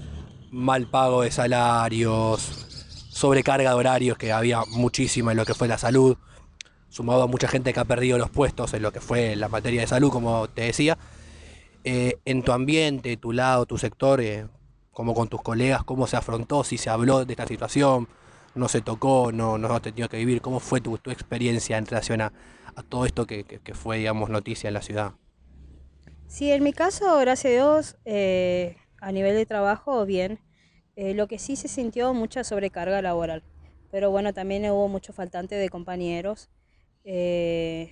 mal 0.52 0.88
pago 0.88 1.24
de 1.24 1.32
salarios, 1.32 2.68
sobrecarga 3.10 3.72
de 3.72 3.76
horarios, 3.76 4.18
que 4.18 4.32
había 4.32 4.62
muchísima 4.72 5.32
en 5.32 5.38
lo 5.38 5.46
que 5.46 5.54
fue 5.54 5.68
la 5.68 5.78
salud, 5.78 6.18
sumado 6.90 7.24
a 7.24 7.28
mucha 7.28 7.48
gente 7.48 7.74
que 7.74 7.80
ha 7.80 7.86
perdido 7.86 8.18
los 8.18 8.30
puestos 8.30 8.74
en 8.74 8.82
lo 8.82 8.92
que 8.92 9.02
fue 9.02 9.36
la 9.36 9.50
materia 9.50 9.82
de 9.82 9.88
salud, 9.88 10.12
como 10.12 10.48
te 10.50 10.64
decía, 10.64 10.98
eh, 11.84 12.18
en 12.26 12.44
tu 12.44 12.52
ambiente, 12.52 13.16
tu 13.18 13.32
lado, 13.32 13.66
tu 13.66 13.78
sector, 13.78 14.22
eh, 14.22 14.48
como 14.92 15.14
con 15.14 15.30
tus 15.30 15.42
colegas, 15.42 15.84
cómo 15.84 16.08
se 16.08 16.18
afrontó, 16.18 16.64
si 16.64 16.78
se 16.78 16.90
habló 16.90 17.24
de 17.24 17.34
esta 17.34 17.48
situación, 17.48 18.08
no 18.56 18.68
se 18.68 18.82
tocó, 18.82 19.32
no, 19.32 19.58
no 19.58 19.74
has 19.74 19.82
tenido 19.82 20.10
que 20.10 20.18
vivir, 20.18 20.42
cómo 20.42 20.60
fue 20.60 20.82
tu, 20.82 20.96
experiencia 20.96 21.78
en 21.78 21.86
relación 21.86 22.22
a, 22.22 22.34
todo 22.84 23.06
esto 23.06 23.26
que, 23.26 23.46
fue, 23.74 23.98
digamos, 23.98 24.30
noticia 24.30 24.68
en 24.68 24.74
la 24.74 24.82
ciudad. 24.82 25.14
Sí, 26.28 26.52
en 26.52 26.64
mi 26.64 26.74
caso, 26.74 27.18
gracias 27.20 27.52
a 27.52 27.56
Dios, 27.56 27.98
eh, 28.06 28.78
a 29.02 29.12
nivel 29.12 29.36
de 29.36 29.46
trabajo, 29.46 30.06
bien. 30.06 30.40
lo 30.96 31.28
que 31.28 31.40
sí 31.40 31.56
se 31.56 31.68
sintió 31.68 32.14
mucha 32.14 32.44
sobrecarga 32.44 33.02
laboral, 33.02 33.44
pero 33.90 34.12
bueno, 34.12 34.34
también 34.34 34.70
hubo 34.70 34.88
mucho 34.88 35.14
faltante 35.14 35.56
de 35.56 35.70
compañeros, 35.70 36.50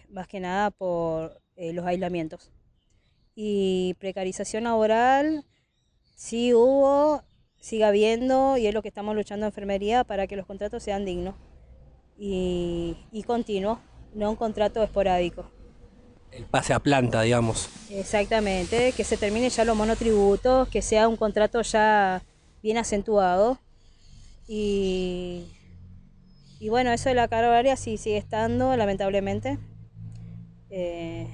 más 0.10 0.28
que 0.28 0.40
nada 0.40 0.72
por 0.72 1.42
los 1.56 1.86
aislamientos 1.86 2.52
y 3.40 3.94
precarización 4.00 4.64
laboral 4.64 5.46
sí 6.16 6.56
hubo, 6.56 7.22
sigue 7.60 7.84
habiendo 7.84 8.58
y 8.58 8.66
es 8.66 8.74
lo 8.74 8.82
que 8.82 8.88
estamos 8.88 9.16
luchando 9.16 9.46
en 9.46 9.52
enfermería 9.52 10.04
para 10.04 10.26
que 10.26 10.36
los 10.36 10.48
contratos 10.48 10.82
sean 10.82 11.06
dignos 11.06 11.36
y, 12.18 12.98
y 13.12 13.22
continuos, 13.22 13.78
no 14.18 14.32
un 14.32 14.36
contrato 14.36 14.84
esporádico. 14.84 15.46
El 16.32 16.44
pase 16.46 16.74
a 16.74 16.80
planta, 16.80 17.22
digamos. 17.22 17.70
Exactamente, 17.90 18.92
que 18.92 19.04
se 19.04 19.16
termine 19.16 19.50
ya 19.50 19.64
los 19.64 19.78
monotributos, 19.78 20.68
que 20.68 20.82
sea 20.82 21.08
un 21.08 21.16
contrato 21.16 21.62
ya 21.62 22.22
bien 22.62 22.78
acentuado 22.78 23.60
y, 24.48 25.46
y 26.60 26.70
bueno, 26.70 26.92
eso 26.92 27.10
de 27.10 27.16
la 27.16 27.28
carga 27.28 27.50
horaria 27.50 27.78
sí 27.78 27.98
sigue 27.98 28.18
estando, 28.18 28.76
lamentablemente. 28.76 29.58
Eh, 30.70 31.28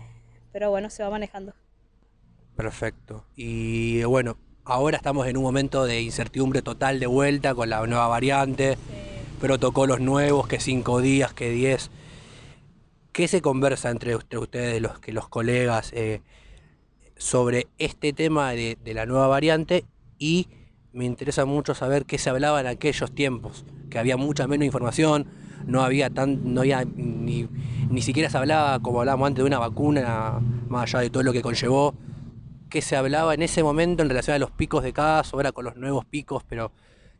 pero 0.52 0.70
bueno, 0.70 0.90
se 0.90 1.04
va 1.04 1.10
manejando. 1.10 1.54
Perfecto. 2.56 3.25
Y 3.36 4.04
bueno, 4.04 4.38
ahora 4.63 4.98
estamos 4.98 5.25
en 5.28 5.38
un 5.38 5.44
momento 5.44 5.86
de 5.86 6.02
incertidumbre 6.02 6.62
total 6.62 7.00
de 7.00 7.08
vuelta 7.08 7.56
con 7.56 7.70
la 7.70 7.86
nueva 7.88 8.08
variante, 8.08 8.78
protocolos 9.40 10.00
nuevos, 10.00 10.48
que 10.48 10.60
cinco 10.60 11.02
días, 11.02 11.34
que 11.34 11.50
diez. 11.50 11.90
¿Qué 13.13 13.27
se 13.27 13.43
conversa 13.43 13.91
entre 13.91 14.15
ustedes, 14.15 14.82
los, 14.82 15.00
que 15.00 15.13
los 15.13 15.29
colegas, 15.29 15.93
eh, 15.93 16.22
sobre 17.15 17.67
este 17.77 18.12
tema 18.12 18.51
de, 18.53 18.75
la 18.86 19.05
nueva 19.05 19.27
variante? 19.27 19.86
Y 20.17 20.48
me 20.93 21.05
interesa 21.05 21.46
mucho 21.46 21.75
saber 21.75 22.05
qué 22.05 22.17
se 22.17 22.32
hablaba 22.32 22.60
en 22.60 22.65
aquellos 22.65 23.13
tiempos, 23.13 23.65
que 23.91 24.00
había 24.00 24.17
mucha 24.17 24.48
menos 24.48 24.65
información, 24.65 25.27
no 25.67 25.84
había 25.84 26.10
tan, 26.10 26.55
no 26.55 26.62
había 26.62 26.86
ni, 26.86 27.48
ni 27.88 28.01
siquiera 28.01 28.32
se 28.32 28.38
hablaba 28.39 28.79
como 28.79 29.00
hablábamos 29.00 29.27
antes 29.27 29.43
de 29.43 29.48
una 29.48 29.60
vacuna, 29.60 30.39
más 30.67 30.84
allá 30.84 31.03
de 31.03 31.12
todo 31.12 31.22
lo 31.22 31.34
que 31.34 31.43
conllevó 31.43 31.93
qué 32.72 32.82
se 32.82 32.96
hablaba 32.96 33.36
en 33.36 33.43
ese 33.43 33.62
momento 33.62 34.01
en 34.01 34.10
relación 34.10 34.36
a 34.36 34.39
los 34.39 34.50
picos 34.50 34.82
de 34.82 34.91
caso, 34.91 35.38
ahora 35.38 35.51
con 35.51 35.65
los 35.65 35.75
nuevos 35.75 36.05
picos, 36.05 36.43
pero 36.50 36.72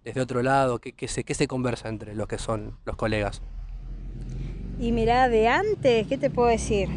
desde 0.03 0.21
otro 0.21 0.41
lado, 0.41 0.79
qué, 0.79 0.93
qué, 0.93 1.07
se, 1.07 1.23
qué 1.23 1.35
se 1.35 1.47
conversa 1.47 1.89
entre 1.89 2.15
los 2.15 2.27
que 2.27 2.39
son 2.39 2.79
los 2.85 2.95
colegas. 2.95 3.43
Y 4.80 4.92
mira, 4.92 5.30
de 5.30 5.48
antes, 5.48 6.08
¿qué 6.08 6.18
te 6.18 6.30
puedo 6.30 6.50
decir? 6.50 6.89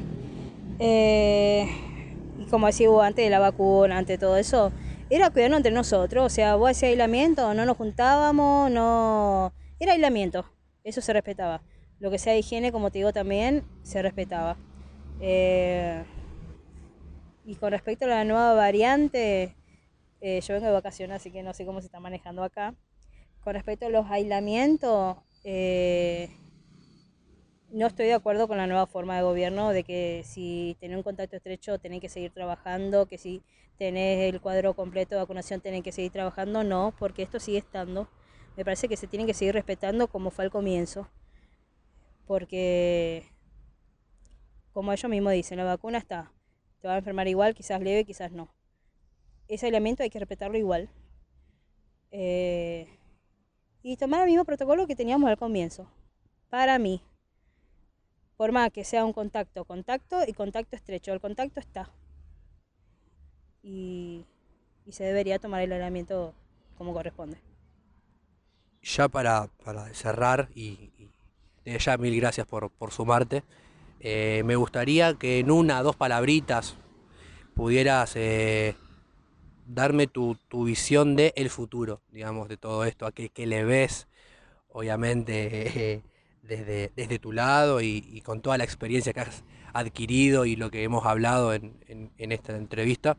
Eh, 0.78 1.68
como 2.50 2.66
decía 2.66 2.88
antes 3.02 3.24
de 3.24 3.30
la 3.30 3.38
vacuna, 3.38 3.98
antes 3.98 4.18
de 4.18 4.26
todo 4.26 4.36
eso, 4.36 4.72
era 5.10 5.30
cuidarnos 5.30 5.58
entre 5.58 5.72
nosotros, 5.72 6.24
o 6.24 6.28
sea, 6.28 6.56
vos 6.56 6.70
hacías 6.70 6.90
aislamiento, 6.90 7.54
no 7.54 7.64
nos 7.64 7.76
juntábamos, 7.76 8.70
no... 8.70 9.52
Era 9.78 9.92
aislamiento, 9.92 10.44
eso 10.84 11.00
se 11.00 11.12
respetaba. 11.12 11.62
Lo 12.00 12.10
que 12.10 12.18
sea 12.18 12.36
higiene, 12.36 12.72
como 12.72 12.90
te 12.90 12.98
digo 12.98 13.12
también, 13.12 13.62
se 13.82 14.02
respetaba. 14.02 14.56
Eh, 15.20 16.02
y 17.44 17.54
con 17.56 17.70
respecto 17.70 18.06
a 18.06 18.08
la 18.08 18.24
nueva 18.24 18.54
variante, 18.54 19.54
eh, 20.20 20.40
yo 20.40 20.54
vengo 20.54 20.66
de 20.66 20.72
vacaciones, 20.72 21.16
así 21.16 21.30
que 21.30 21.42
no 21.42 21.54
sé 21.54 21.64
cómo 21.64 21.80
se 21.80 21.86
está 21.86 22.00
manejando 22.00 22.42
acá. 22.42 22.74
Con 23.44 23.54
respecto 23.54 23.86
a 23.86 23.90
los 23.90 24.10
aislamientos, 24.10 25.18
eh, 25.44 26.30
no 27.70 27.86
estoy 27.86 28.06
de 28.06 28.14
acuerdo 28.14 28.48
con 28.48 28.56
la 28.58 28.66
nueva 28.66 28.86
forma 28.86 29.16
de 29.16 29.22
gobierno 29.22 29.70
de 29.70 29.84
que 29.84 30.22
si 30.24 30.76
tenés 30.80 30.96
un 30.96 31.02
contacto 31.02 31.36
estrecho 31.36 31.78
tenés 31.78 32.00
que 32.00 32.08
seguir 32.08 32.32
trabajando, 32.32 33.06
que 33.06 33.18
si 33.18 33.42
tenés 33.78 34.32
el 34.32 34.40
cuadro 34.40 34.74
completo 34.74 35.14
de 35.14 35.20
vacunación 35.20 35.60
tenés 35.60 35.82
que 35.82 35.92
seguir 35.92 36.12
trabajando. 36.12 36.64
No, 36.64 36.94
porque 36.98 37.22
esto 37.22 37.40
sigue 37.40 37.58
estando. 37.58 38.08
Me 38.56 38.64
parece 38.64 38.88
que 38.88 38.96
se 38.96 39.06
tiene 39.06 39.26
que 39.26 39.34
seguir 39.34 39.54
respetando 39.54 40.08
como 40.08 40.30
fue 40.30 40.44
al 40.44 40.50
comienzo. 40.50 41.08
Porque, 42.26 43.24
como 44.72 44.92
ellos 44.92 45.10
mismos 45.10 45.32
dicen, 45.32 45.58
la 45.58 45.64
vacuna 45.64 45.98
está 45.98 46.32
te 46.80 46.88
va 46.88 46.94
a 46.94 46.98
enfermar 46.98 47.28
igual, 47.28 47.54
quizás 47.54 47.80
leve, 47.80 48.04
quizás 48.04 48.32
no. 48.32 48.48
Ese 49.48 49.68
elemento 49.68 50.02
hay 50.02 50.10
que 50.10 50.18
respetarlo 50.18 50.58
igual. 50.58 50.90
Eh, 52.10 52.88
y 53.82 53.96
tomar 53.96 54.20
el 54.22 54.26
mismo 54.26 54.44
protocolo 54.44 54.86
que 54.86 54.96
teníamos 54.96 55.28
al 55.28 55.36
comienzo. 55.36 55.90
para 56.48 56.78
mí, 56.78 57.02
por 58.36 58.52
más 58.52 58.70
que 58.70 58.84
sea 58.84 59.04
un 59.04 59.12
contacto, 59.12 59.64
contacto 59.64 60.18
y 60.26 60.32
contacto 60.32 60.76
estrecho, 60.76 61.12
el 61.12 61.20
contacto 61.20 61.60
está. 61.60 61.90
Y, 63.62 64.24
se 64.90 65.02
debería 65.02 65.40
tomar 65.40 65.62
el 65.62 65.72
aislamiento 65.72 66.32
como 66.78 66.92
corresponde. 66.92 67.38
Ya 68.82 69.08
para, 69.08 69.48
cerrar, 69.92 70.48
y, 70.54 70.92
ya 71.64 71.96
mil 71.96 72.14
gracias 72.20 72.46
por, 72.46 72.70
sumarte, 72.90 73.42
eh, 73.98 74.42
me 74.44 74.54
gustaría 74.54 75.14
que 75.14 75.40
en 75.40 75.50
una, 75.50 75.82
dos 75.82 75.96
palabritas 75.96 76.76
pudieras 77.54 78.14
eh, 78.14 78.76
darme 79.66 80.06
tu, 80.06 80.38
visión 80.52 81.16
del 81.16 81.32
el 81.34 81.50
futuro, 81.50 82.00
digamos, 82.12 82.48
de 82.48 82.56
todo 82.56 82.84
esto, 82.84 83.06
a 83.06 83.12
qué, 83.12 83.46
le 83.46 83.64
ves, 83.64 84.06
obviamente, 84.68 86.04
desde, 86.46 86.92
desde 86.96 87.18
tu 87.18 87.32
lado 87.32 87.80
y, 87.80 88.20
con 88.24 88.40
toda 88.40 88.58
la 88.58 88.64
experiencia 88.64 89.12
que 89.12 89.20
has 89.20 89.44
adquirido 89.72 90.44
y 90.44 90.56
lo 90.56 90.70
que 90.70 90.82
hemos 90.82 91.04
hablado 91.04 91.52
en, 91.52 92.10
esta 92.18 92.56
entrevista, 92.56 93.16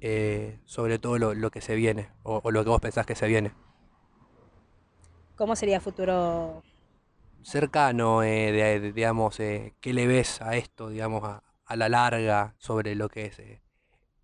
eh, 0.00 0.58
sobre 0.64 0.98
todo 0.98 1.18
lo, 1.18 1.50
que 1.50 1.60
se 1.60 1.74
viene 1.74 2.08
o, 2.22 2.50
lo 2.50 2.64
que 2.64 2.70
vos 2.70 2.80
pensás 2.80 3.06
que 3.06 3.14
se 3.14 3.26
viene. 3.26 3.52
¿Cómo 5.36 5.56
sería 5.56 5.80
futuro? 5.80 6.62
Cercano, 7.42 8.22
eh, 8.22 8.92
digamos, 8.94 9.40
eh, 9.40 9.74
¿qué 9.80 9.92
le 9.92 10.06
ves 10.06 10.40
a 10.42 10.56
esto, 10.56 10.88
digamos, 10.90 11.24
a, 11.24 11.42
a 11.64 11.76
la 11.76 11.88
larga 11.88 12.54
sobre 12.58 12.94
lo 12.94 13.08
que 13.08 13.26
es 13.26 13.40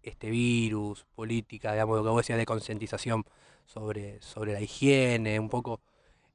este 0.03 0.31
virus, 0.31 1.07
política, 1.15 1.73
digamos, 1.73 1.97
lo 1.97 2.05
que 2.05 2.11
vos 2.11 2.23
decías 2.23 2.39
de 2.39 2.47
concientización 2.47 3.25
sobre, 3.67 4.21
sobre 4.23 4.53
la 4.53 4.61
higiene, 4.61 5.39
un 5.39 5.49
poco 5.49 5.81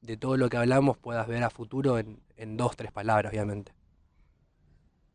de 0.03 0.17
todo 0.17 0.37
lo 0.37 0.49
que 0.49 0.57
hablamos 0.57 0.97
puedas 0.97 1.27
ver 1.27 1.43
a 1.43 1.49
futuro 1.49 1.97
en, 1.97 2.19
en 2.37 2.57
dos, 2.57 2.75
tres 2.75 2.91
palabras, 2.91 3.31
obviamente. 3.31 3.71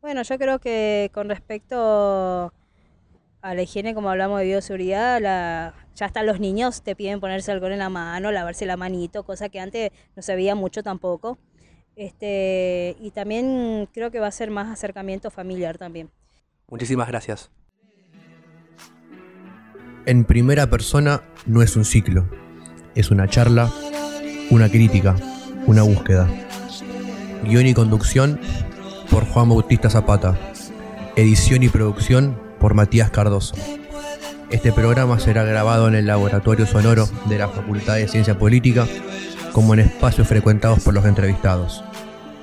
Bueno, 0.00 0.22
yo 0.22 0.38
creo 0.38 0.58
que 0.58 1.10
con 1.12 1.28
respecto 1.28 2.52
a 3.42 3.54
la 3.54 3.62
higiene, 3.62 3.94
como 3.94 4.10
hablamos 4.10 4.40
de 4.40 4.46
bioseguridad, 4.46 5.20
la, 5.20 5.74
ya 5.94 6.06
hasta 6.06 6.22
los 6.22 6.40
niños 6.40 6.82
te 6.82 6.96
piden 6.96 7.20
ponerse 7.20 7.52
alcohol 7.52 7.72
en 7.72 7.78
la 7.78 7.90
mano, 7.90 8.32
lavarse 8.32 8.64
la 8.64 8.76
manito, 8.76 9.24
cosa 9.24 9.48
que 9.48 9.60
antes 9.60 9.90
no 10.16 10.22
se 10.22 10.34
veía 10.34 10.54
mucho 10.54 10.82
tampoco. 10.82 11.38
Este, 11.94 12.96
y 13.00 13.10
también 13.10 13.88
creo 13.92 14.10
que 14.10 14.20
va 14.20 14.28
a 14.28 14.32
ser 14.32 14.50
más 14.50 14.68
acercamiento 14.68 15.30
familiar 15.30 15.78
también. 15.78 16.10
Muchísimas 16.68 17.08
gracias. 17.08 17.50
En 20.06 20.24
primera 20.24 20.70
persona 20.70 21.22
no 21.44 21.60
es 21.60 21.76
un 21.76 21.84
ciclo, 21.84 22.30
es 22.94 23.10
una 23.10 23.28
charla, 23.28 23.70
una 24.50 24.68
crítica, 24.68 25.14
una 25.66 25.82
búsqueda. 25.82 26.28
Guión 27.44 27.66
y 27.66 27.74
conducción 27.74 28.40
por 29.10 29.26
Juan 29.26 29.48
Bautista 29.48 29.90
Zapata. 29.90 30.38
Edición 31.16 31.62
y 31.62 31.68
producción 31.68 32.38
por 32.58 32.74
Matías 32.74 33.10
Cardoso. 33.10 33.54
Este 34.50 34.72
programa 34.72 35.18
será 35.18 35.44
grabado 35.44 35.88
en 35.88 35.94
el 35.94 36.06
Laboratorio 36.06 36.66
Sonoro 36.66 37.08
de 37.26 37.38
la 37.38 37.48
Facultad 37.48 37.96
de 37.96 38.08
Ciencia 38.08 38.38
Política 38.38 38.86
como 39.52 39.74
en 39.74 39.80
espacios 39.80 40.26
frecuentados 40.26 40.80
por 40.80 40.94
los 40.94 41.04
entrevistados, 41.04 41.84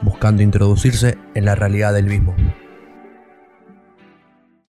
buscando 0.02 0.44
introducirse 0.44 1.18
en 1.34 1.46
la 1.46 1.56
realidad 1.56 1.94
del 1.94 2.06
mismo. 2.06 2.36